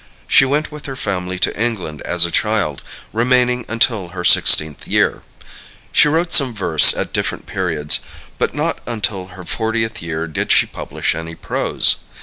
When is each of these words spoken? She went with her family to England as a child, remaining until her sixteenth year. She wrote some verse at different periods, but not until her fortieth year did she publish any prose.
She 0.27 0.45
went 0.45 0.71
with 0.71 0.87
her 0.87 0.95
family 0.95 1.37
to 1.37 1.55
England 1.55 2.01
as 2.05 2.25
a 2.25 2.31
child, 2.31 2.81
remaining 3.13 3.65
until 3.69 4.07
her 4.07 4.25
sixteenth 4.25 4.87
year. 4.87 5.21
She 5.91 6.07
wrote 6.07 6.33
some 6.33 6.55
verse 6.55 6.97
at 6.97 7.13
different 7.13 7.45
periods, 7.45 7.99
but 8.39 8.55
not 8.55 8.79
until 8.87 9.27
her 9.27 9.45
fortieth 9.45 10.01
year 10.01 10.25
did 10.25 10.51
she 10.51 10.65
publish 10.65 11.13
any 11.13 11.35
prose. 11.35 11.97